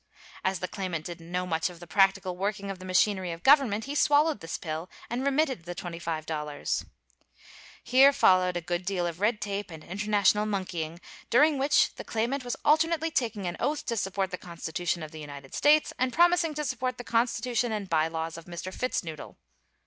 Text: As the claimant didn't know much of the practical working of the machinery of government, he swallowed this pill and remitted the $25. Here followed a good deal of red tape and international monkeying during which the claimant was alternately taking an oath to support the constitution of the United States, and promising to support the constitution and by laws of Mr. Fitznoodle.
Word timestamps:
As 0.43 0.57
the 0.61 0.67
claimant 0.67 1.05
didn't 1.05 1.31
know 1.31 1.45
much 1.45 1.69
of 1.69 1.79
the 1.79 1.85
practical 1.85 2.35
working 2.35 2.71
of 2.71 2.79
the 2.79 2.85
machinery 2.85 3.31
of 3.31 3.43
government, 3.43 3.83
he 3.85 3.93
swallowed 3.93 4.39
this 4.39 4.57
pill 4.57 4.89
and 5.11 5.23
remitted 5.23 5.65
the 5.65 5.75
$25. 5.75 6.85
Here 7.83 8.11
followed 8.11 8.57
a 8.57 8.61
good 8.61 8.83
deal 8.83 9.05
of 9.05 9.19
red 9.21 9.39
tape 9.39 9.69
and 9.69 9.83
international 9.83 10.47
monkeying 10.47 10.99
during 11.29 11.59
which 11.59 11.93
the 11.97 12.03
claimant 12.03 12.43
was 12.43 12.55
alternately 12.65 13.11
taking 13.11 13.45
an 13.45 13.57
oath 13.59 13.85
to 13.85 13.95
support 13.95 14.31
the 14.31 14.39
constitution 14.39 15.03
of 15.03 15.11
the 15.11 15.19
United 15.21 15.53
States, 15.53 15.93
and 15.99 16.11
promising 16.11 16.55
to 16.55 16.63
support 16.63 16.97
the 16.97 17.03
constitution 17.03 17.71
and 17.71 17.87
by 17.87 18.07
laws 18.07 18.39
of 18.39 18.45
Mr. 18.45 18.73
Fitznoodle. 18.73 19.37